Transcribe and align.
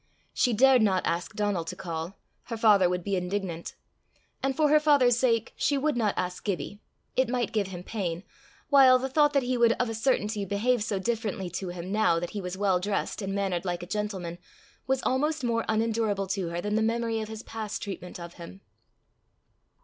She 0.33 0.51
dared 0.53 0.81
not 0.81 1.05
ask 1.05 1.35
Donal 1.35 1.63
to 1.65 1.75
call: 1.75 2.17
her 2.45 2.57
father 2.57 2.89
would 2.89 3.03
be 3.03 3.15
indignant; 3.15 3.75
and 4.41 4.55
for 4.57 4.67
her 4.69 4.79
father's 4.79 5.15
sake 5.15 5.53
she 5.55 5.77
would 5.77 5.95
not 5.95 6.15
ask 6.17 6.43
Gibbie; 6.43 6.81
it 7.15 7.29
might 7.29 7.53
give 7.53 7.67
him 7.67 7.83
pain; 7.83 8.23
while 8.71 8.97
the 8.97 9.07
thought 9.09 9.31
that 9.33 9.43
he 9.43 9.57
would 9.59 9.73
of 9.73 9.91
a 9.91 9.93
certainty 9.93 10.43
behave 10.43 10.83
so 10.83 10.97
differently 10.97 11.51
to 11.51 11.69
him 11.69 11.91
now 11.91 12.19
that 12.19 12.31
he 12.31 12.41
was 12.41 12.57
well 12.57 12.79
dressed, 12.79 13.21
and 13.21 13.35
mannered 13.35 13.63
like 13.63 13.83
a 13.83 13.85
gentleman, 13.85 14.39
was 14.87 15.03
almost 15.03 15.43
more 15.43 15.65
unendurable 15.69 16.25
to 16.25 16.47
her 16.49 16.61
than 16.61 16.73
the 16.73 16.81
memory 16.81 17.21
of 17.21 17.29
his 17.29 17.43
past 17.43 17.83
treatment 17.83 18.19
of 18.19 18.33
him. 18.41 18.61